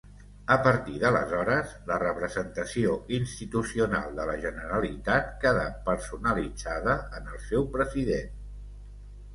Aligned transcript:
A 0.53 0.55
partir 0.67 0.95
d'aleshores, 1.01 1.75
la 1.91 1.97
representació 2.03 2.95
institucional 3.19 4.17
de 4.21 4.27
la 4.31 4.39
Generalitat 4.47 5.31
quedà 5.45 5.69
personalitzada 5.93 6.99
en 7.21 7.33
el 7.37 7.43
seu 7.53 7.71
president. 7.79 8.35